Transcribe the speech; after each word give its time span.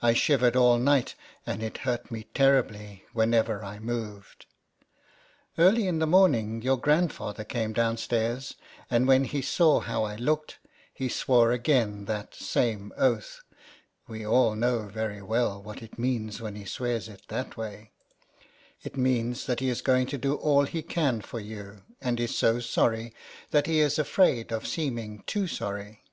I 0.00 0.12
shivered 0.14 0.54
all 0.54 0.78
night, 0.78 1.16
and 1.44 1.60
it 1.60 1.78
hurt 1.78 2.12
me 2.12 2.28
terribly 2.34 3.02
whenever 3.12 3.64
I 3.64 3.80
moved. 3.80 4.46
Early 5.58 5.88
in 5.88 5.98
the 5.98 6.06
morning 6.06 6.62
your 6.62 6.76
grand 6.76 7.10
74 7.10 7.26
LETTERS 7.26 7.36
FROM 7.36 7.40
A 7.40 7.44
CAT. 7.46 7.50
father 7.50 7.58
came 7.62 7.72
downstairs, 7.72 8.54
and 8.88 9.08
when 9.08 9.24
he 9.24 9.42
saw 9.42 9.80
how 9.80 10.04
I 10.04 10.14
looked, 10.14 10.60
he 10.94 11.08
swore 11.08 11.50
again, 11.50 12.04
that 12.04 12.32
same 12.32 12.92
oath: 12.96 13.40
we 14.06 14.24
all 14.24 14.54
know 14.54 14.82
very 14.86 15.20
well 15.20 15.60
what 15.60 15.82
it 15.82 15.98
means 15.98 16.40
when 16.40 16.54
he 16.54 16.64
swears 16.64 17.08
in 17.08 17.18
that 17.26 17.56
way: 17.56 17.90
it 18.84 18.96
means 18.96 19.46
that 19.46 19.58
he 19.58 19.68
is 19.68 19.82
going 19.82 20.06
to 20.06 20.16
do 20.16 20.36
all 20.36 20.62
he 20.62 20.80
can 20.80 21.20
for 21.22 21.40
you, 21.40 21.82
and 22.00 22.20
is 22.20 22.38
so 22.38 22.60
sorry, 22.60 23.12
that 23.50 23.66
he 23.66 23.80
is 23.80 23.98
afraid 23.98 24.52
of 24.52 24.64
seeming 24.64 25.24
too 25.26 25.48
sorry. 25.48 26.04